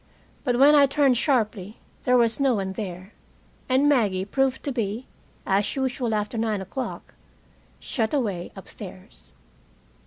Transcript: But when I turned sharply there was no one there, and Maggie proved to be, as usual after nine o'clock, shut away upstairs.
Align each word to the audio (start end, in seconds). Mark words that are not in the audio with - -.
But 0.43 0.57
when 0.57 0.73
I 0.73 0.87
turned 0.87 1.15
sharply 1.15 1.77
there 2.05 2.17
was 2.17 2.39
no 2.39 2.55
one 2.55 2.73
there, 2.73 3.13
and 3.69 3.87
Maggie 3.87 4.25
proved 4.25 4.63
to 4.63 4.71
be, 4.71 5.05
as 5.45 5.75
usual 5.75 6.15
after 6.15 6.39
nine 6.39 6.59
o'clock, 6.59 7.13
shut 7.79 8.11
away 8.11 8.51
upstairs. 8.55 9.31